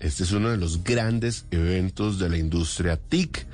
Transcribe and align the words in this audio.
Este 0.00 0.22
es 0.22 0.32
uno 0.32 0.50
de 0.50 0.56
los 0.56 0.84
grandes 0.84 1.44
eventos 1.50 2.18
de 2.18 2.28
la 2.28 2.38
industria 2.38 2.96
TIC 2.96 3.46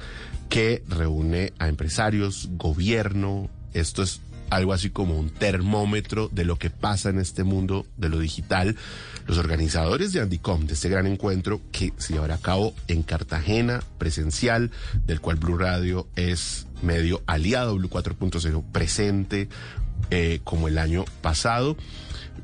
que 0.48 0.82
reúne 0.88 1.52
a 1.58 1.68
empresarios, 1.68 2.48
gobierno. 2.52 3.48
Esto 3.72 4.02
es 4.02 4.20
algo 4.50 4.72
así 4.72 4.90
como 4.90 5.18
un 5.18 5.30
termómetro 5.30 6.28
de 6.32 6.44
lo 6.44 6.56
que 6.58 6.70
pasa 6.70 7.10
en 7.10 7.18
este 7.18 7.44
mundo 7.44 7.86
de 7.96 8.08
lo 8.08 8.18
digital. 8.18 8.76
Los 9.26 9.38
organizadores 9.38 10.12
de 10.12 10.20
Andicom, 10.20 10.66
de 10.66 10.74
este 10.74 10.88
gran 10.88 11.06
encuentro 11.06 11.60
que 11.72 11.92
se 11.96 12.12
llevará 12.12 12.36
a 12.36 12.40
cabo 12.40 12.74
en 12.88 13.02
Cartagena, 13.02 13.82
presencial, 13.98 14.70
del 15.06 15.20
cual 15.20 15.36
Blue 15.36 15.56
Radio 15.56 16.06
es 16.16 16.66
medio 16.82 17.22
aliado, 17.26 17.76
Blue 17.76 17.88
4.0 17.88 18.64
presente 18.70 19.48
eh, 20.10 20.40
como 20.44 20.68
el 20.68 20.78
año 20.78 21.04
pasado, 21.22 21.76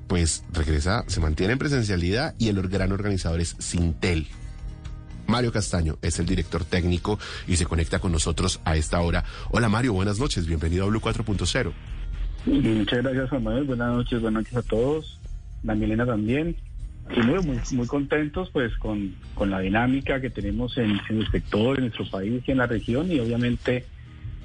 pues 0.06 0.44
regresa, 0.52 1.04
se 1.06 1.20
mantiene 1.20 1.52
en 1.52 1.58
presencialidad 1.58 2.34
y 2.38 2.48
el 2.48 2.60
gran 2.68 2.92
organizador 2.92 3.40
es 3.40 3.56
Sintel. 3.58 4.28
Mario 5.26 5.52
Castaño 5.52 5.98
es 6.02 6.18
el 6.18 6.26
director 6.26 6.64
técnico 6.64 7.18
y 7.46 7.56
se 7.56 7.66
conecta 7.66 8.00
con 8.00 8.10
nosotros 8.10 8.60
a 8.64 8.76
esta 8.76 9.00
hora. 9.00 9.24
Hola 9.50 9.68
Mario, 9.68 9.92
buenas 9.92 10.18
noches, 10.18 10.46
bienvenido 10.46 10.84
a 10.84 10.88
Blue 10.88 11.00
4.0. 11.00 11.72
Muchas 12.46 13.02
gracias, 13.02 13.32
Manuel. 13.32 13.64
Buenas 13.64 13.92
noches, 13.92 14.20
buenas 14.20 14.42
noches 14.42 14.56
a 14.56 14.62
todos. 14.62 15.20
La 15.62 15.74
Milena 15.74 16.06
también. 16.06 16.56
Y 17.14 17.20
muy, 17.22 17.60
muy, 17.72 17.86
contentos 17.86 18.50
pues 18.50 18.76
con, 18.76 19.14
con 19.34 19.50
la 19.50 19.60
dinámica 19.60 20.20
que 20.20 20.30
tenemos 20.30 20.78
en, 20.78 21.00
en, 21.08 21.18
el 21.18 21.30
sector, 21.30 21.78
en 21.78 21.86
nuestro 21.86 22.08
país 22.08 22.42
y 22.46 22.52
en 22.52 22.58
la 22.58 22.66
región 22.66 23.10
y 23.10 23.18
obviamente 23.18 23.84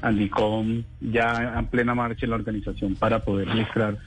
Andicom 0.02 0.84
ya 1.00 1.58
en 1.60 1.68
plena 1.68 1.94
marcha 1.94 2.26
en 2.26 2.32
la 2.32 2.38
organización 2.38 2.96
para 2.96 3.24
poder 3.24 3.48
mostrar 3.48 3.98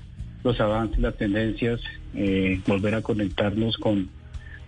los 0.43 0.61
avances, 0.61 0.99
las 0.99 1.17
tendencias, 1.17 1.81
eh, 2.15 2.61
volver 2.67 2.95
a 2.95 3.03
conectarnos 3.03 3.77
con, 3.77 4.09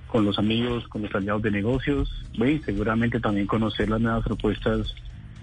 con 0.07 0.25
los 0.25 0.39
amigos, 0.39 0.87
con 0.89 1.03
los 1.03 1.15
aliados 1.15 1.43
de 1.43 1.51
negocios 1.51 2.11
y 2.33 2.59
seguramente 2.59 3.21
también 3.21 3.47
conocer 3.47 3.89
las 3.89 4.01
nuevas 4.01 4.25
propuestas 4.25 4.95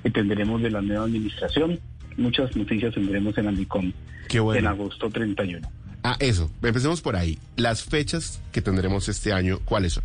que 0.04 0.10
tendremos 0.10 0.62
de 0.62 0.72
la 0.72 0.82
nueva 0.82 1.06
administración. 1.06 1.80
Muchas 2.18 2.56
noticias 2.56 2.94
tendremos 2.94 3.38
en 3.38 3.48
Andicom 3.48 3.92
Qué 4.28 4.40
bueno. 4.40 4.60
en 4.60 4.68
agosto 4.68 5.10
31. 5.10 5.70
Ah, 6.04 6.16
eso, 6.20 6.50
empecemos 6.64 7.02
por 7.02 7.16
ahí. 7.16 7.38
Las 7.56 7.84
fechas 7.84 8.42
que 8.52 8.62
tendremos 8.62 9.10
este 9.10 9.34
año, 9.34 9.60
¿cuáles 9.66 9.94
son? 9.94 10.04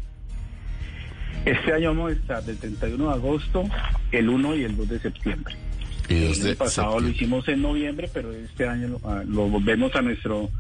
Este 1.45 1.73
año 1.73 1.89
vamos 1.89 2.11
a 2.11 2.15
estar 2.15 2.45
del 2.45 2.57
31 2.57 3.05
de 3.05 3.13
agosto, 3.13 3.65
el 4.13 4.29
1 4.29 4.57
y 4.57 4.65
el 4.65 4.77
2 4.77 4.89
de 4.89 4.99
septiembre. 5.01 5.55
El 6.09 6.33
año 6.33 6.55
pasado 6.57 7.01
lo 7.01 7.09
hicimos 7.09 7.49
en 7.49 7.63
noviembre, 7.63 8.09
pero 8.13 8.33
este 8.33 8.69
año 8.69 8.89
lo, 8.89 9.01
ah, 9.05 9.23
lo 9.27 9.49
volvemos 9.49 9.95
a 9.95 10.03
nuestro, 10.03 10.51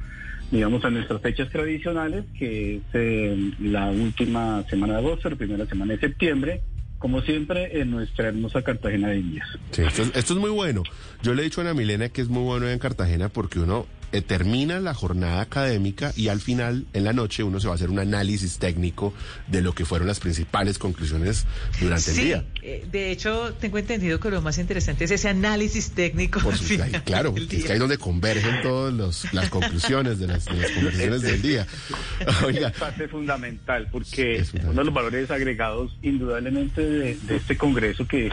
digamos, 0.50 0.84
a 0.84 0.90
nuestras 0.90 1.20
fechas 1.20 1.50
tradicionales, 1.50 2.24
que 2.38 2.76
es 2.76 2.82
eh, 2.94 3.52
la 3.60 3.90
última 3.90 4.64
semana 4.68 4.94
de 4.94 4.98
agosto, 5.00 5.30
la 5.30 5.36
primera 5.36 5.66
semana 5.66 5.92
de 5.94 6.00
septiembre, 6.00 6.62
como 7.02 7.20
siempre 7.20 7.80
en 7.80 7.90
nuestra 7.90 8.28
hermosa 8.28 8.62
Cartagena 8.62 9.08
de 9.08 9.18
Indias. 9.18 9.48
Sí, 9.72 9.82
esto, 9.82 10.02
es, 10.02 10.12
esto 10.14 10.34
es 10.34 10.38
muy 10.38 10.50
bueno. 10.50 10.84
Yo 11.20 11.34
le 11.34 11.42
he 11.42 11.44
dicho 11.44 11.60
a 11.60 11.64
Ana 11.64 11.74
Milena 11.74 12.10
que 12.10 12.20
es 12.20 12.28
muy 12.28 12.44
bueno 12.44 12.68
en 12.68 12.78
Cartagena 12.78 13.28
porque 13.28 13.58
uno 13.58 13.88
eh, 14.12 14.20
termina 14.22 14.78
la 14.80 14.94
jornada 14.94 15.40
académica 15.40 16.12
y 16.16 16.28
al 16.28 16.40
final, 16.40 16.84
en 16.92 17.04
la 17.04 17.12
noche, 17.12 17.42
uno 17.42 17.58
se 17.60 17.66
va 17.66 17.72
a 17.72 17.76
hacer 17.76 17.90
un 17.90 17.98
análisis 17.98 18.58
técnico 18.58 19.12
de 19.48 19.62
lo 19.62 19.74
que 19.74 19.84
fueron 19.84 20.06
las 20.08 20.20
principales 20.20 20.78
conclusiones 20.78 21.46
durante 21.80 22.10
el 22.10 22.16
día. 22.16 22.44
eh, 22.62 22.86
de 22.92 23.10
hecho, 23.10 23.54
tengo 23.60 23.78
entendido 23.78 24.20
que 24.20 24.30
lo 24.30 24.40
más 24.42 24.58
interesante 24.58 25.04
es 25.04 25.10
ese 25.10 25.28
análisis 25.28 25.90
técnico. 25.92 26.40
Por 26.40 26.56
su- 26.56 26.80
ahí, 26.82 26.92
claro, 27.04 27.34
es 27.36 27.48
día. 27.48 27.60
que 27.60 27.66
ahí 27.68 27.72
es 27.74 27.78
donde 27.78 27.98
convergen 27.98 28.62
todas 28.62 29.24
las 29.32 29.48
conclusiones 29.50 30.18
de 30.18 30.26
las, 30.28 30.44
de 30.44 30.54
las 30.56 30.70
conversaciones 30.72 31.22
del 31.22 31.42
día. 31.42 31.66
Oiga, 32.44 32.68
Es 32.68 32.78
parte 32.78 33.08
fundamental, 33.08 33.88
porque 33.90 34.36
Es 34.36 34.50
fundamental. 34.50 34.70
uno 34.72 34.80
de 34.80 34.84
los 34.86 34.94
valores 34.94 35.30
agregados 35.30 35.96
indudablemente 36.02 36.80
de, 36.82 37.16
de 37.16 37.36
este 37.36 37.56
Congreso, 37.56 38.06
que, 38.06 38.30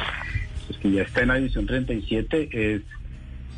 pues, 0.67 0.78
que 0.79 0.91
ya 0.91 1.03
está 1.03 1.22
en 1.22 1.28
la 1.29 1.38
edición 1.38 1.66
37, 1.66 2.50
es 2.51 2.81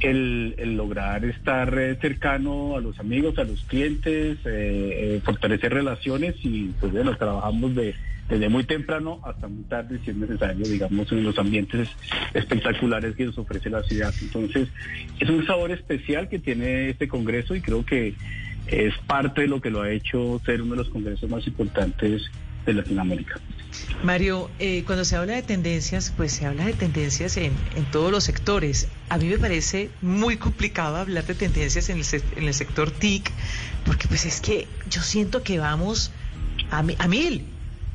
el, 0.01 0.55
el 0.57 0.75
lograr 0.75 1.23
estar 1.25 1.77
eh, 1.77 1.97
cercano 2.01 2.75
a 2.75 2.81
los 2.81 2.99
amigos, 2.99 3.37
a 3.37 3.43
los 3.43 3.63
clientes, 3.63 4.37
eh, 4.45 5.15
eh, 5.15 5.21
fortalecer 5.23 5.73
relaciones 5.73 6.35
y 6.43 6.71
pues 6.79 6.91
bueno, 6.91 7.15
trabajamos 7.15 7.75
de, 7.75 7.95
desde 8.27 8.49
muy 8.49 8.63
temprano 8.63 9.19
hasta 9.23 9.47
muy 9.47 9.63
tarde 9.63 9.99
si 10.03 10.11
es 10.11 10.17
necesario, 10.17 10.65
digamos, 10.65 11.11
en 11.11 11.23
los 11.23 11.37
ambientes 11.37 11.89
espectaculares 12.33 13.15
que 13.15 13.25
nos 13.25 13.37
ofrece 13.37 13.69
la 13.69 13.83
ciudad. 13.83 14.13
Entonces, 14.21 14.69
es 15.19 15.29
un 15.29 15.45
sabor 15.45 15.71
especial 15.71 16.29
que 16.29 16.39
tiene 16.39 16.89
este 16.89 17.07
Congreso 17.07 17.55
y 17.55 17.61
creo 17.61 17.85
que 17.85 18.15
es 18.67 18.93
parte 19.05 19.41
de 19.41 19.47
lo 19.47 19.61
que 19.61 19.69
lo 19.69 19.81
ha 19.81 19.91
hecho 19.91 20.41
ser 20.45 20.61
uno 20.61 20.71
de 20.71 20.77
los 20.77 20.89
congresos 20.89 21.29
más 21.29 21.45
importantes 21.45 22.23
de 22.65 22.73
Latinoamérica. 22.73 23.39
Mario, 24.03 24.49
eh, 24.59 24.83
cuando 24.85 25.05
se 25.05 25.15
habla 25.15 25.33
de 25.33 25.43
tendencias, 25.43 26.11
pues 26.15 26.31
se 26.31 26.45
habla 26.45 26.65
de 26.65 26.73
tendencias 26.73 27.37
en, 27.37 27.53
en 27.75 27.85
todos 27.91 28.11
los 28.11 28.23
sectores. 28.23 28.87
A 29.09 29.17
mí 29.17 29.25
me 29.25 29.37
parece 29.37 29.89
muy 30.01 30.37
complicado 30.37 30.97
hablar 30.97 31.25
de 31.25 31.35
tendencias 31.35 31.89
en 31.89 31.99
el, 31.99 32.05
en 32.35 32.47
el 32.47 32.53
sector 32.53 32.91
TIC, 32.91 33.31
porque 33.85 34.07
pues 34.07 34.25
es 34.25 34.41
que 34.41 34.67
yo 34.89 35.01
siento 35.01 35.43
que 35.43 35.59
vamos 35.59 36.11
a, 36.71 36.79
a 36.79 37.07
mil, 37.07 37.45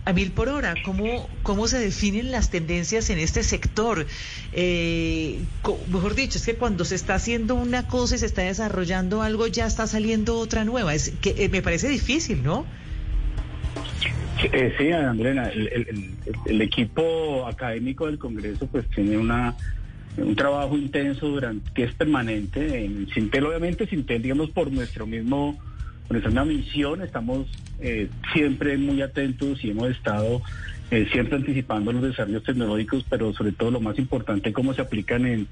a 0.05 0.13
mil 0.13 0.33
por 0.33 0.49
hora. 0.49 0.75
¿Cómo, 0.85 1.29
¿Cómo 1.43 1.67
se 1.67 1.79
definen 1.79 2.31
las 2.31 2.51
tendencias 2.51 3.11
en 3.11 3.19
este 3.19 3.43
sector? 3.43 4.07
Eh, 4.53 5.41
mejor 5.89 6.15
dicho, 6.15 6.39
es 6.39 6.45
que 6.45 6.55
cuando 6.55 6.85
se 6.85 6.95
está 6.95 7.17
haciendo 7.17 7.57
una 7.57 7.89
cosa 7.89 8.15
y 8.15 8.19
se 8.19 8.27
está 8.27 8.43
desarrollando 8.43 9.23
algo, 9.23 9.49
ya 9.49 9.67
está 9.67 9.87
saliendo 9.87 10.39
otra 10.39 10.65
nueva. 10.65 10.95
Es 10.95 11.13
que 11.21 11.35
eh, 11.39 11.49
me 11.49 11.63
parece 11.63 11.89
difícil, 11.89 12.43
¿no? 12.43 12.65
Eh, 14.43 14.75
sí, 14.79 14.91
Andrena, 14.93 15.49
el, 15.49 15.69
el- 15.69 16.11
el- 16.47 16.61
equipo 16.63 17.47
académico 17.47 18.07
del 18.07 18.19
Congreso 18.19 18.67
pues 18.67 18.87
tiene 18.91 19.17
una 19.17 19.55
un 20.19 20.35
trabajo 20.35 20.77
intenso 20.77 21.29
durante 21.29 21.71
que 21.75 21.85
es 21.85 21.93
permanente 21.95 22.85
en 22.85 23.07
Sintel 23.09 23.45
obviamente 23.47 23.87
Sintel 23.87 24.23
digamos 24.23 24.51
por 24.51 24.71
nuestro 24.73 25.07
mismo 25.07 25.59
por 26.09 26.13
nuestra 26.13 26.31
misma 26.31 26.45
misión 26.47 27.03
estamos 27.03 27.47
eh, 27.81 28.09
siempre 28.33 28.79
muy 28.79 29.03
atentos 29.03 29.63
y 29.63 29.71
hemos 29.71 29.91
estado 29.91 30.41
eh, 30.91 31.07
siempre 31.13 31.37
anticipando 31.37 31.93
los 31.93 32.03
desarrollos 32.03 32.45
tecnológicos 32.45 33.05
pero 33.09 33.33
sobre 33.35 33.53
todo 33.53 33.71
lo 33.71 33.81
más 33.81 33.99
importante 33.99 34.53
cómo 34.55 34.73
se 34.75 34.81
aplican 34.83 35.27
en, 35.27 35.47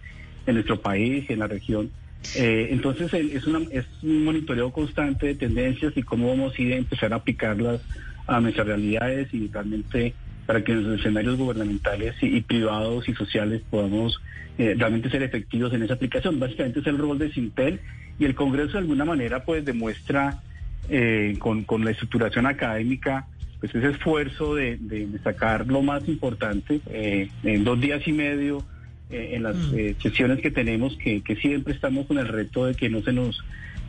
en 0.47 0.55
nuestro 0.55 0.81
país 0.81 1.25
y 1.28 1.33
en 1.34 1.39
la 1.41 1.47
región. 1.47 1.91
Eh, 2.34 2.69
entonces 2.71 3.12
eh, 3.12 3.31
es, 3.34 3.47
una, 3.47 3.61
es 3.71 3.84
un 4.03 4.25
monitoreo 4.25 4.73
constante 4.73 5.27
de 5.27 5.34
tendencias 5.34 5.93
y 5.97 6.03
cómo 6.03 6.28
vamos 6.28 6.55
a 6.59 6.62
ir 6.62 6.73
a 6.73 6.77
empezar 6.77 7.12
a 7.12 7.17
aplicarlas 7.17 7.81
a 8.27 8.41
nuestras 8.41 8.67
realidades 8.67 9.33
y 9.33 9.49
realmente 9.49 10.15
para 10.47 10.62
que 10.62 10.73
en 10.73 10.89
los 10.89 11.01
escenarios 11.01 11.37
gubernamentales 11.39 12.15
y, 12.23 12.37
y 12.37 12.41
privados 12.43 13.09
y 13.09 13.15
sociales 13.15 13.62
podamos 13.71 14.21
eh, 14.59 14.75
realmente 14.77 15.11
ser 15.11 15.23
efectivos 15.23 15.73
en 15.73 15.83
esa 15.83 15.95
aplicación. 15.95 16.39
Básicamente 16.39 16.81
es 16.81 16.87
el 16.87 16.99
rol 16.99 17.19
de 17.19 17.33
Sintel 17.33 17.81
y 18.19 18.25
el 18.25 18.35
Congreso 18.35 18.73
de 18.73 18.79
alguna 18.79 19.05
manera 19.05 19.44
pues 19.44 19.65
demuestra 19.65 20.41
eh, 20.88 21.37
con, 21.38 21.65
con 21.65 21.85
la 21.85 21.91
estructuración 21.93 22.47
académica 22.47 23.26
pues 23.61 23.75
ese 23.75 23.88
esfuerzo 23.88 24.55
de, 24.55 24.76
de 24.79 25.19
sacar 25.23 25.67
lo 25.67 25.81
más 25.81 26.06
importante 26.09 26.81
eh, 26.91 27.31
en 27.43 27.65
dos 27.65 27.81
días 27.81 28.06
y 28.06 28.12
medio 28.12 28.65
eh, 29.11 29.31
en 29.35 29.43
las 29.43 29.56
Mm. 29.56 29.79
eh, 29.79 29.97
sesiones 30.03 30.41
que 30.41 30.50
tenemos 30.50 30.97
que, 30.97 31.23
que 31.23 31.37
siempre 31.37 31.73
estamos 31.75 32.06
con 32.06 32.19
el 32.19 32.26
reto 32.29 32.67
de 32.67 32.75
que 32.75 32.88
no 32.88 33.03
se 33.03 33.12
nos 33.12 33.43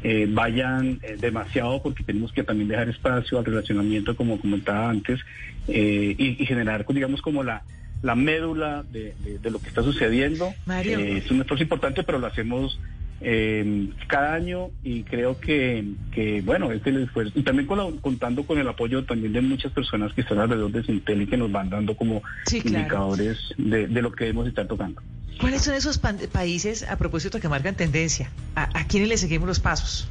eh, 0.07 0.27
vayan 0.29 0.99
eh, 1.01 1.17
demasiado 1.19 1.81
porque 1.81 2.03
tenemos 2.03 2.31
que 2.31 2.43
también 2.43 2.67
dejar 2.69 2.87
espacio 2.89 3.39
al 3.39 3.45
relacionamiento 3.45 4.15
como 4.15 4.39
comentaba 4.39 4.87
antes 4.89 5.19
eh, 5.67 6.15
y, 6.17 6.41
y 6.41 6.45
generar 6.45 6.85
digamos 6.87 7.21
como 7.23 7.43
la 7.43 7.63
la 8.03 8.13
médula 8.13 8.83
de, 8.91 9.15
de- 9.23 9.39
de 9.39 9.49
lo 9.51 9.57
que 9.59 9.69
está 9.69 9.81
sucediendo 9.81 10.53
Mario. 10.67 10.99
Eh, 10.99 11.17
es 11.17 11.31
un 11.31 11.41
esfuerzo 11.41 11.63
importante 11.63 12.03
pero 12.03 12.19
lo 12.19 12.27
hacemos 12.27 12.79
eh, 13.21 13.87
cada 14.07 14.35
año 14.35 14.69
y 14.83 15.01
creo 15.03 15.39
que, 15.39 15.83
que 16.11 16.41
bueno, 16.41 16.71
es 16.71 16.85
el 16.85 16.97
esfuerzo. 17.03 17.31
Y 17.39 17.41
también 17.43 17.65
con 17.65 17.77
la- 17.79 17.89
contando 18.01 18.43
con 18.45 18.59
el 18.59 18.67
apoyo 18.67 19.03
también 19.05 19.33
de 19.33 19.41
muchas 19.41 19.71
personas 19.71 20.13
que 20.13 20.21
están 20.21 20.37
alrededor 20.39 20.71
de 20.71 20.83
Sintel 20.83 21.21
y 21.23 21.27
que 21.27 21.37
nos 21.37 21.51
van 21.51 21.69
dando 21.69 21.95
como 21.95 22.21
Sí, 22.45 22.61
claro. 22.61 22.77
indicadores 22.77 23.37
de, 23.57 23.87
de 23.87 24.01
lo 24.03 24.11
que 24.11 24.25
debemos 24.25 24.47
estar 24.47 24.67
tocando. 24.67 25.01
¿Cuáles 25.39 25.63
son 25.63 25.75
esos 25.75 25.97
países, 25.97 26.83
a 26.83 26.97
propósito, 26.97 27.39
que 27.39 27.49
marcan 27.49 27.75
tendencia? 27.75 28.29
¿A, 28.55 28.79
a 28.79 28.87
quiénes 28.87 29.09
le 29.09 29.17
seguimos 29.17 29.47
los 29.47 29.59
pasos? 29.59 30.07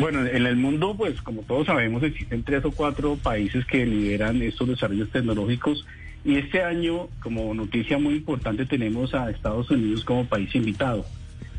Bueno, 0.00 0.26
en 0.26 0.46
el 0.46 0.56
mundo, 0.56 0.94
pues 0.96 1.20
como 1.22 1.42
todos 1.42 1.66
sabemos, 1.66 2.02
existen 2.02 2.42
tres 2.42 2.64
o 2.64 2.72
cuatro 2.72 3.16
países 3.16 3.64
que 3.64 3.86
lideran 3.86 4.42
estos 4.42 4.68
desarrollos 4.68 5.10
tecnológicos 5.10 5.86
y 6.24 6.36
este 6.36 6.62
año, 6.62 7.08
como 7.22 7.54
noticia 7.54 7.98
muy 7.98 8.14
importante, 8.14 8.66
tenemos 8.66 9.14
a 9.14 9.30
Estados 9.30 9.70
Unidos 9.70 10.04
como 10.04 10.24
país 10.24 10.52
invitado. 10.54 11.06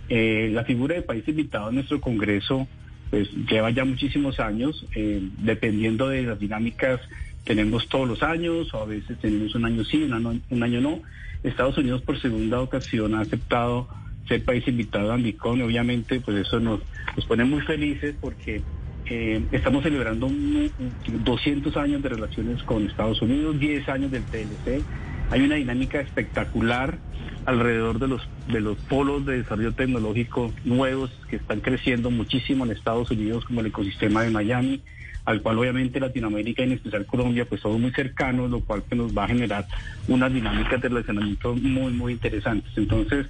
Eh, 0.09 0.49
la 0.53 0.63
figura 0.65 0.95
de 0.95 1.01
país 1.01 1.27
invitado 1.27 1.69
en 1.69 1.75
nuestro 1.75 2.01
Congreso 2.01 2.67
pues 3.09 3.29
lleva 3.49 3.71
ya 3.71 3.85
muchísimos 3.85 4.39
años, 4.39 4.85
eh, 4.95 5.21
dependiendo 5.39 6.09
de 6.09 6.23
las 6.23 6.39
dinámicas, 6.39 6.99
tenemos 7.45 7.87
todos 7.89 8.07
los 8.07 8.21
años 8.23 8.73
o 8.73 8.77
a 8.81 8.85
veces 8.85 9.17
tenemos 9.19 9.55
un 9.55 9.65
año 9.65 9.83
sí, 9.85 10.03
un 10.03 10.13
año, 10.13 10.39
un 10.49 10.63
año 10.63 10.81
no. 10.81 10.99
Estados 11.43 11.77
Unidos 11.77 12.01
por 12.01 12.19
segunda 12.21 12.59
ocasión 12.61 13.15
ha 13.15 13.21
aceptado 13.21 13.87
ser 14.27 14.43
país 14.43 14.67
invitado 14.67 15.11
a 15.11 15.15
Ambicon 15.15 15.59
y 15.59 15.61
obviamente 15.63 16.19
pues 16.19 16.37
eso 16.37 16.59
nos, 16.59 16.81
nos 17.15 17.25
pone 17.25 17.45
muy 17.45 17.61
felices 17.61 18.13
porque 18.19 18.61
eh, 19.05 19.41
estamos 19.51 19.81
celebrando 19.83 20.27
un- 20.27 20.69
un 20.77 21.23
200 21.23 21.75
años 21.77 22.03
de 22.03 22.09
relaciones 22.09 22.61
con 22.63 22.85
Estados 22.85 23.21
Unidos, 23.21 23.59
10 23.59 23.87
años 23.89 24.11
del 24.11 24.23
TLC. 24.23 24.83
Hay 25.31 25.41
una 25.41 25.55
dinámica 25.55 25.99
espectacular 26.01 26.99
alrededor 27.45 27.97
de 27.99 28.07
los 28.07 28.21
de 28.51 28.59
los 28.61 28.77
polos 28.77 29.25
de 29.25 29.37
desarrollo 29.37 29.71
tecnológico 29.73 30.51
nuevos 30.65 31.09
que 31.29 31.37
están 31.37 31.61
creciendo 31.61 32.11
muchísimo 32.11 32.65
en 32.65 32.71
Estados 32.71 33.09
Unidos 33.11 33.45
como 33.45 33.61
el 33.61 33.67
ecosistema 33.67 34.23
de 34.23 34.29
Miami 34.31 34.81
al 35.29 35.43
cual 35.43 35.59
obviamente 35.59 35.99
Latinoamérica 35.99 36.63
y 36.63 36.65
en 36.65 36.71
especial 36.71 37.05
Colombia 37.05 37.45
pues 37.45 37.61
somos 37.61 37.79
muy 37.79 37.91
cercanos 37.91 38.49
lo 38.49 38.61
cual 38.61 38.81
que 38.89 38.95
nos 38.95 39.15
va 39.15 39.25
a 39.25 39.27
generar 39.27 39.67
unas 40.07 40.33
dinámicas 40.33 40.81
de 40.81 40.89
relacionamiento 40.89 41.55
muy 41.55 41.93
muy 41.93 42.13
interesantes. 42.13 42.71
Entonces 42.75 43.27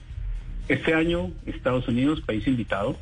este 0.70 0.94
año 0.94 1.32
Estados 1.46 1.90
Unidos 1.90 2.22
país 2.22 2.48
invitado 2.48 2.96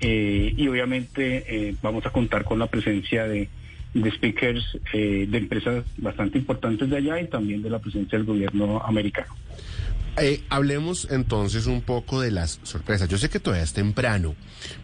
eh, 0.00 0.52
y 0.54 0.68
obviamente 0.68 1.44
eh, 1.48 1.74
vamos 1.80 2.04
a 2.04 2.10
contar 2.10 2.44
con 2.44 2.58
la 2.58 2.66
presencia 2.66 3.24
de, 3.24 3.48
de 3.94 4.10
speakers 4.10 4.78
eh, 4.92 5.26
de 5.28 5.38
empresas 5.38 5.84
bastante 5.96 6.38
importantes 6.38 6.90
de 6.90 6.96
allá 6.96 7.20
y 7.20 7.28
también 7.28 7.62
de 7.62 7.70
la 7.70 7.78
presencia 7.78 8.18
del 8.18 8.26
gobierno 8.26 8.82
americano. 8.84 9.34
Eh, 10.16 10.44
hablemos 10.48 11.08
entonces 11.10 11.66
un 11.66 11.80
poco 11.80 12.20
de 12.20 12.30
las 12.30 12.60
sorpresas. 12.62 13.08
Yo 13.08 13.18
sé 13.18 13.28
que 13.28 13.40
todavía 13.40 13.64
es 13.64 13.72
temprano 13.72 14.36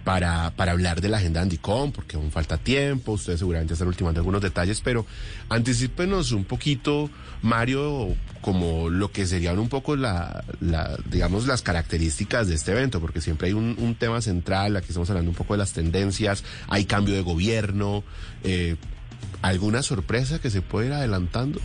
para, 0.02 0.50
para 0.56 0.72
hablar 0.72 1.00
de 1.00 1.08
la 1.08 1.18
agenda 1.18 1.40
Andicom, 1.40 1.92
porque 1.92 2.16
aún 2.16 2.32
falta 2.32 2.58
tiempo, 2.58 3.12
ustedes 3.12 3.38
seguramente 3.38 3.74
están 3.74 3.86
ultimando 3.86 4.18
algunos 4.18 4.42
detalles, 4.42 4.80
pero 4.80 5.06
anticípenos 5.48 6.32
un 6.32 6.44
poquito, 6.44 7.10
Mario, 7.42 8.16
como 8.40 8.90
lo 8.90 9.12
que 9.12 9.24
serían 9.24 9.60
un 9.60 9.68
poco 9.68 9.94
la, 9.94 10.42
la 10.60 10.98
digamos, 11.06 11.46
las 11.46 11.62
características 11.62 12.48
de 12.48 12.56
este 12.56 12.72
evento, 12.72 13.00
porque 13.00 13.20
siempre 13.20 13.48
hay 13.48 13.52
un, 13.52 13.76
un 13.78 13.94
tema 13.94 14.20
central, 14.20 14.76
aquí 14.76 14.88
estamos 14.88 15.10
hablando 15.10 15.30
un 15.30 15.36
poco 15.36 15.54
de 15.54 15.58
las 15.58 15.72
tendencias, 15.72 16.42
hay 16.66 16.86
cambio 16.86 17.14
de 17.14 17.20
gobierno, 17.20 18.02
eh, 18.42 18.74
¿alguna 19.42 19.82
sorpresa 19.82 20.40
que 20.40 20.50
se 20.50 20.62
puede 20.62 20.88
ir 20.88 20.92
adelantando? 20.92 21.60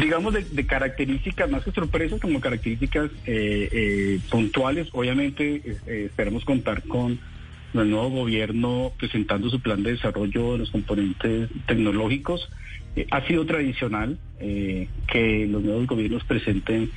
Digamos 0.00 0.34
de, 0.34 0.44
de 0.44 0.66
características, 0.66 1.50
más 1.50 1.64
que 1.64 1.72
sorpresas, 1.72 2.20
como 2.20 2.40
características 2.40 3.10
eh, 3.26 3.68
eh, 3.72 4.20
puntuales, 4.30 4.88
obviamente 4.92 5.62
eh, 5.86 6.04
esperamos 6.06 6.44
contar 6.44 6.82
con 6.82 7.18
el 7.74 7.90
nuevo 7.90 8.10
gobierno 8.10 8.92
presentando 8.98 9.50
su 9.50 9.60
plan 9.60 9.82
de 9.82 9.92
desarrollo 9.92 10.52
de 10.52 10.58
los 10.58 10.70
componentes 10.70 11.48
tecnológicos. 11.66 12.48
Eh, 12.96 13.06
ha 13.10 13.26
sido 13.26 13.46
tradicional 13.46 14.18
eh, 14.40 14.88
que 15.10 15.46
los 15.46 15.62
nuevos 15.62 15.86
gobiernos 15.86 16.24
presenten 16.24 16.90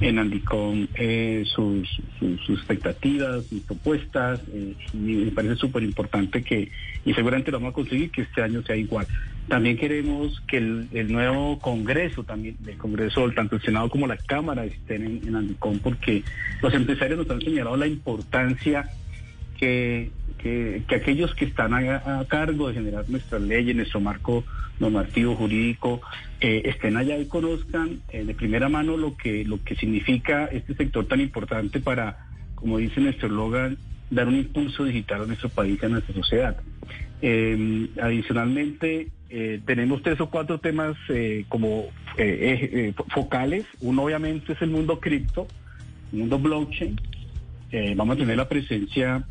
en 0.00 0.18
Andicom 0.18 0.86
eh, 0.94 1.44
sus, 1.46 1.88
sus, 2.18 2.58
expectativas, 2.58 3.44
sus 3.46 3.62
propuestas, 3.62 4.40
eh, 4.52 4.74
y 4.92 4.96
me 4.96 5.30
parece 5.32 5.56
súper 5.56 5.82
importante 5.82 6.42
que, 6.42 6.70
y 7.04 7.14
seguramente 7.14 7.50
lo 7.50 7.58
vamos 7.58 7.72
a 7.72 7.74
conseguir, 7.74 8.10
que 8.10 8.22
este 8.22 8.42
año 8.42 8.62
sea 8.62 8.76
igual. 8.76 9.06
También 9.48 9.78
queremos 9.78 10.40
que 10.46 10.58
el, 10.58 10.88
el 10.92 11.10
nuevo 11.10 11.58
Congreso, 11.58 12.22
también 12.22 12.56
el 12.66 12.76
Congreso, 12.76 13.30
tanto 13.32 13.56
el 13.56 13.62
Senado 13.62 13.88
como 13.88 14.06
la 14.06 14.18
Cámara 14.18 14.64
estén 14.64 15.04
en, 15.04 15.28
en 15.28 15.36
Andicom, 15.36 15.78
porque 15.78 16.22
los 16.62 16.72
empresarios 16.74 17.18
nos 17.18 17.30
han 17.30 17.40
señalado 17.40 17.76
la 17.76 17.86
importancia 17.86 18.90
que, 19.58 20.10
que, 20.38 20.82
que 20.88 20.94
aquellos 20.94 21.34
que 21.34 21.44
están 21.46 21.74
a, 21.74 22.24
cargo 22.28 22.68
de 22.68 22.74
generar 22.74 23.08
nuestras 23.08 23.42
leyes, 23.42 23.76
nuestro 23.76 24.00
marco 24.00 24.44
normativo 24.80 25.34
jurídico, 25.34 26.00
eh, 26.40 26.62
estén 26.66 26.96
allá 26.96 27.18
y 27.18 27.26
conozcan 27.26 28.00
eh, 28.10 28.24
de 28.24 28.34
primera 28.34 28.68
mano 28.68 28.96
lo 28.96 29.16
que, 29.16 29.44
lo 29.44 29.62
que 29.62 29.74
significa 29.76 30.46
este 30.46 30.74
sector 30.74 31.06
tan 31.06 31.20
importante 31.20 31.80
para, 31.80 32.26
como 32.54 32.78
dice 32.78 33.00
nuestro 33.00 33.28
eslogan, 33.28 33.76
dar 34.10 34.28
un 34.28 34.36
impulso 34.36 34.84
digital 34.84 35.22
a 35.22 35.26
nuestro 35.26 35.48
país 35.48 35.78
y 35.82 35.86
a 35.86 35.88
nuestra 35.88 36.14
sociedad. 36.14 36.56
Eh, 37.20 37.88
adicionalmente, 38.00 39.08
eh, 39.30 39.60
tenemos 39.66 40.02
tres 40.02 40.20
o 40.20 40.30
cuatro 40.30 40.58
temas 40.58 40.96
eh, 41.08 41.44
como 41.48 41.86
eh, 42.16 42.94
focales. 43.08 43.66
Uno 43.80 44.04
obviamente 44.04 44.54
es 44.54 44.62
el 44.62 44.70
mundo 44.70 45.00
cripto, 45.00 45.46
el 46.12 46.20
mundo 46.20 46.38
blockchain. 46.38 46.98
Vamos 47.96 48.16
a 48.16 48.20
tener 48.20 48.38
la 48.38 48.48
presencia 48.48 49.24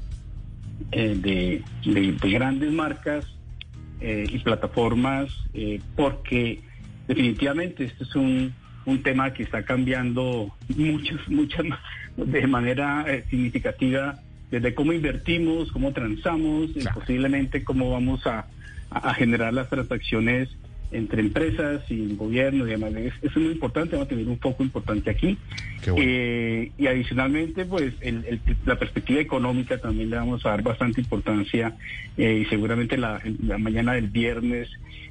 de, 0.91 1.63
de, 1.85 2.11
de, 2.13 2.29
grandes 2.31 2.71
marcas 2.71 3.25
eh, 3.99 4.25
y 4.29 4.39
plataformas 4.39 5.29
eh, 5.53 5.81
porque 5.95 6.61
definitivamente 7.07 7.85
este 7.85 8.03
es 8.03 8.15
un, 8.15 8.53
un, 8.85 9.01
tema 9.01 9.33
que 9.33 9.43
está 9.43 9.63
cambiando 9.63 10.53
muchas, 10.75 11.27
muchas 11.27 11.65
de 12.15 12.47
manera 12.47 13.05
eh, 13.07 13.23
significativa 13.29 14.19
desde 14.51 14.73
cómo 14.73 14.93
invertimos, 14.93 15.71
cómo 15.71 15.91
transamos, 15.91 16.71
claro. 16.71 16.99
posiblemente 16.99 17.63
cómo 17.63 17.91
vamos 17.91 18.25
a, 18.27 18.47
a, 18.89 19.13
generar 19.13 19.53
las 19.53 19.69
transacciones 19.69 20.49
entre 20.91 21.21
empresas 21.21 21.81
y 21.89 22.03
el 22.03 22.15
gobierno 22.15 22.65
y 22.65 22.71
demás. 22.71 22.93
Es, 22.95 23.13
es 23.21 23.35
muy 23.35 23.51
importante, 23.51 23.95
vamos 23.95 24.07
a 24.07 24.09
tener 24.09 24.27
un 24.27 24.39
foco 24.39 24.63
importante 24.63 25.09
aquí. 25.09 25.37
Bueno. 25.85 25.97
Eh, 26.01 26.71
y 26.77 26.87
adicionalmente, 26.87 27.65
pues 27.65 27.93
el, 28.01 28.25
el, 28.25 28.41
la 28.65 28.77
perspectiva 28.77 29.19
económica 29.19 29.77
también 29.77 30.09
le 30.09 30.17
vamos 30.17 30.45
a 30.45 30.49
dar 30.49 30.63
bastante 30.63 31.01
importancia 31.01 31.75
eh, 32.17 32.43
y 32.43 32.45
seguramente 32.45 32.97
la, 32.97 33.21
la, 33.43 33.57
mañana 33.57 33.93
del 33.93 34.07
viernes 34.07 34.69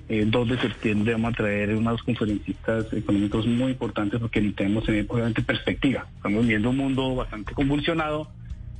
eh, 0.08 0.24
2 0.26 0.48
de 0.48 0.58
septiembre 0.58 1.12
vamos 1.12 1.34
a 1.34 1.36
traer 1.36 1.74
unos 1.74 2.02
conferencistas 2.02 2.92
económicos 2.92 3.46
muy 3.46 3.72
importantes 3.72 4.20
porque 4.20 4.40
necesitamos 4.40 4.84
tener 4.84 5.06
obviamente 5.08 5.42
perspectiva. 5.42 6.06
Estamos 6.16 6.46
viendo 6.46 6.70
un 6.70 6.76
mundo 6.76 7.14
bastante 7.14 7.52
convulsionado 7.52 8.30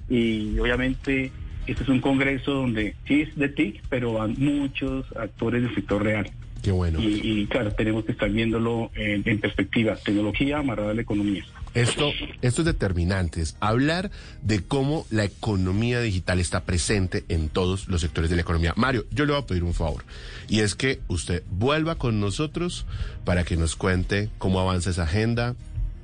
y 0.08 0.58
obviamente 0.58 1.32
este 1.66 1.82
es 1.82 1.88
un 1.88 2.00
congreso 2.00 2.52
donde 2.52 2.94
sí 3.06 3.22
es 3.22 3.36
de 3.36 3.48
TIC, 3.48 3.82
pero 3.88 4.12
van 4.14 4.36
muchos 4.38 5.04
actores 5.16 5.62
del 5.62 5.74
sector 5.74 6.02
real. 6.02 6.30
Qué 6.62 6.72
bueno. 6.72 7.00
Y, 7.00 7.20
y, 7.22 7.46
claro, 7.46 7.72
tenemos 7.72 8.04
que 8.04 8.12
estar 8.12 8.28
viéndolo 8.30 8.90
en, 8.94 9.22
en, 9.24 9.40
perspectiva, 9.40 9.96
tecnología 9.96 10.58
amarrada 10.58 10.90
a 10.90 10.94
la 10.94 11.02
economía. 11.02 11.44
Esto, 11.74 12.10
esto 12.40 12.62
es 12.62 12.64
determinante, 12.64 13.42
es 13.42 13.56
hablar 13.60 14.10
de 14.42 14.62
cómo 14.62 15.06
la 15.10 15.24
economía 15.24 16.00
digital 16.00 16.40
está 16.40 16.64
presente 16.64 17.24
en 17.28 17.50
todos 17.50 17.88
los 17.88 18.00
sectores 18.00 18.30
de 18.30 18.36
la 18.36 18.42
economía. 18.42 18.72
Mario, 18.76 19.04
yo 19.10 19.26
le 19.26 19.32
voy 19.32 19.42
a 19.42 19.46
pedir 19.46 19.62
un 19.62 19.74
favor, 19.74 20.02
y 20.48 20.60
es 20.60 20.74
que 20.74 21.00
usted 21.08 21.42
vuelva 21.50 21.96
con 21.96 22.18
nosotros 22.18 22.86
para 23.24 23.44
que 23.44 23.58
nos 23.58 23.76
cuente 23.76 24.30
cómo 24.38 24.58
avanza 24.58 24.88
esa 24.88 25.02
agenda, 25.02 25.54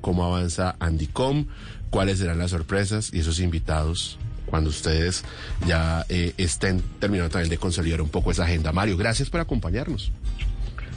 cómo 0.02 0.26
avanza 0.26 0.76
Andicom, 0.78 1.46
cuáles 1.88 2.18
serán 2.18 2.38
las 2.38 2.50
sorpresas 2.50 3.10
y 3.12 3.20
esos 3.20 3.40
invitados 3.40 4.18
cuando 4.52 4.68
ustedes 4.68 5.24
ya 5.66 6.04
eh, 6.10 6.34
estén 6.36 6.82
terminando 7.00 7.30
también 7.30 7.48
de 7.48 7.56
consolidar 7.56 8.02
un 8.02 8.10
poco 8.10 8.30
esa 8.30 8.44
agenda. 8.44 8.70
Mario, 8.70 8.98
gracias 8.98 9.30
por 9.30 9.40
acompañarnos. 9.40 10.12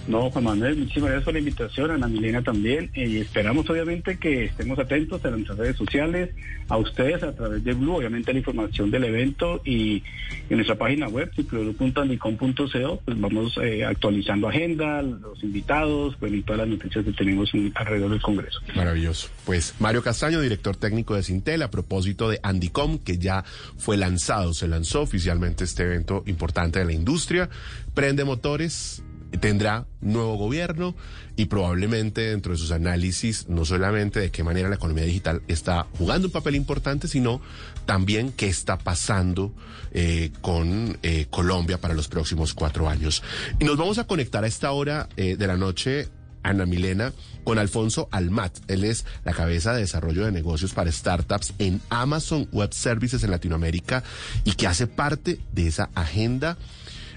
No, 0.08 0.30
Juan 0.30 0.44
Manuel, 0.44 0.78
muchísimas 0.78 1.10
gracias 1.10 1.26
por 1.26 1.34
la 1.34 1.40
invitación, 1.40 1.92
Ana 1.92 2.08
Milena 2.08 2.44
también, 2.44 2.92
y 2.94 3.18
esperamos 3.18 3.68
obviamente 3.70 4.18
que 4.18 4.46
estemos 4.46 4.78
atentos 4.78 5.26
a 5.26 5.32
nuestras 5.32 5.58
redes 5.58 5.78
sociales, 5.78 6.30
a 6.70 6.78
ustedes 6.78 7.24
a 7.24 7.34
través 7.34 7.64
de 7.64 7.74
Blue, 7.74 7.96
obviamente 7.96 8.32
la 8.32 8.40
información 8.40 8.92
del 8.92 9.06
evento 9.06 9.62
y 9.66 10.04
en 10.50 10.58
nuestra 10.58 10.76
página 10.76 11.08
web, 11.08 11.32
www.andicom.co, 11.36 13.02
pues 13.04 13.20
vamos 13.20 13.58
eh, 13.62 13.84
actualizando 13.84 14.48
agenda, 14.48 15.02
los 15.02 15.44
invitados, 15.44 16.16
pues 16.20 16.34
y 16.34 16.42
todas 16.42 16.60
las 16.60 16.68
noticias 16.68 17.04
que 17.04 17.12
tenemos 17.14 17.50
alrededor 17.74 18.12
del 18.12 18.22
Congreso. 18.22 18.60
Maravilloso. 18.76 19.30
Pues 19.46 19.74
Mario 19.80 20.04
Castaño, 20.04 20.40
director 20.42 20.76
técnico 20.76 21.16
de 21.16 21.24
Sintel, 21.24 21.64
a 21.64 21.72
propósito 21.72 22.30
de 22.30 22.40
Andicom, 22.44 23.00
que 23.00 23.18
ya 23.18 23.44
fue 23.78 23.98
lanzado, 23.98 24.54
se 24.54 24.68
lanzó 24.68 25.02
oficialmente 25.02 25.64
este 25.64 25.84
evento 25.84 26.24
importante 26.28 26.80
de 26.80 26.86
la 26.86 26.94
industria, 26.94 27.50
prende 27.94 28.24
motores, 28.24 29.04
tendrá 29.38 29.86
nuevo 30.02 30.36
gobierno 30.36 30.96
y 31.36 31.46
probablemente 31.46 32.22
dentro 32.22 32.54
de 32.54 32.58
sus 32.58 32.72
análisis 32.72 33.48
no 33.50 33.66
solamente 33.66 34.20
de 34.20 34.32
qué 34.32 34.44
manera 34.44 34.70
la 34.70 34.76
economía 34.76 35.04
digital 35.04 35.42
está 35.48 35.88
jugando 35.98 36.28
un 36.28 36.32
papel 36.32 36.56
importante, 36.56 37.08
sino 37.08 37.42
también 37.86 38.32
qué 38.32 38.48
está 38.48 38.78
pasando 38.78 39.54
eh, 39.92 40.32
con 40.42 40.98
eh, 41.04 41.28
Colombia 41.30 41.80
para 41.80 41.94
los 41.94 42.08
próximos 42.08 42.54
cuatro 42.54 42.90
años. 42.90 43.24
Y 43.60 43.66
nos 43.66 43.78
vamos 43.78 43.98
a 43.98 44.06
conectar 44.06 44.44
a 44.44 44.48
esta 44.48 44.72
hora 44.72 45.10
eh, 45.18 45.36
de 45.38 45.48
la 45.48 45.58
noche 45.58 46.10
Ana 46.46 46.66
Milena, 46.66 47.12
con 47.44 47.58
Alfonso 47.58 48.08
Almat. 48.12 48.56
Él 48.68 48.84
es 48.84 49.06
la 49.24 49.34
cabeza 49.34 49.74
de 49.74 49.82
desarrollo 49.82 50.26
de 50.26 50.32
negocios 50.32 50.74
para 50.74 50.92
startups 50.92 51.54
en 51.58 51.82
Amazon 51.90 52.48
Web 52.52 52.74
Services 52.74 53.24
en 53.24 53.32
Latinoamérica 53.32 54.04
y 54.44 54.52
que 54.54 54.68
hace 54.68 54.86
parte 54.86 55.40
de 55.54 55.68
esa 55.68 55.90
agenda 55.96 56.58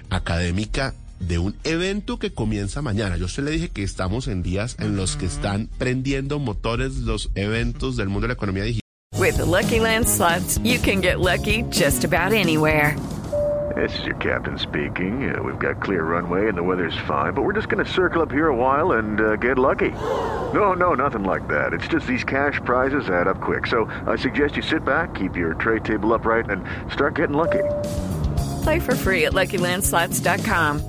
académica 0.09 0.95
de 1.19 1.39
un 1.39 1.55
evento 1.63 2.17
que 2.19 2.33
comienza 2.33 2.81
mañana. 2.81 3.17
Yo 3.17 3.27
se 3.27 3.41
le 3.41 3.51
dije 3.51 3.69
que 3.69 3.83
estamos 3.83 4.27
en 4.27 4.43
días 4.43 4.75
en 4.79 4.95
los 4.95 5.15
que 5.15 5.25
están 5.25 5.69
prendiendo 5.77 6.39
motores 6.39 6.97
los 6.97 7.29
eventos 7.35 7.95
del 7.95 8.09
mundo 8.09 8.21
de 8.21 8.27
la 8.29 8.33
economía 8.33 8.63
digital. 8.63 8.81
With 9.17 9.37
the 9.37 9.45
Lucky 9.45 9.79
Land 9.79 10.07
slots, 10.07 10.59
you 10.63 10.79
can 10.79 11.01
get 11.01 11.19
lucky 11.19 11.63
just 11.69 12.05
about 12.05 12.31
anywhere. 12.31 12.95
This 13.75 13.97
is 13.99 14.05
your 14.05 14.15
captain 14.15 14.57
speaking. 14.57 15.33
Uh, 15.33 15.43
we've 15.43 15.59
got 15.59 15.81
clear 15.81 16.03
runway 16.03 16.47
and 16.47 16.57
the 16.57 16.63
weather's 16.63 16.97
fine, 17.07 17.33
but 17.33 17.43
we're 17.43 17.53
just 17.53 17.69
going 17.69 17.83
to 17.83 17.91
circle 17.91 18.21
up 18.21 18.31
here 18.31 18.47
a 18.47 18.55
while 18.55 18.93
and 18.93 19.21
uh, 19.21 19.35
get 19.35 19.59
lucky. 19.59 19.91
No, 20.53 20.73
no, 20.73 20.95
nothing 20.95 21.23
like 21.23 21.47
that. 21.49 21.73
It's 21.73 21.87
just 21.87 22.07
these 22.07 22.23
cash 22.23 22.59
prizes 22.65 23.09
add 23.09 23.27
up 23.27 23.39
quick. 23.39 23.67
So 23.67 23.85
I 24.07 24.15
suggest 24.15 24.55
you 24.55 24.63
sit 24.63 24.83
back, 24.83 25.13
keep 25.13 25.35
your 25.35 25.53
tray 25.53 25.79
table 25.79 26.13
upright, 26.13 26.49
and 26.49 26.63
start 26.91 27.15
getting 27.15 27.37
lucky. 27.37 27.63
Play 28.63 28.79
for 28.79 28.95
free 28.95 29.25
at 29.25 29.33
LuckyLandSlots.com. 29.33 30.88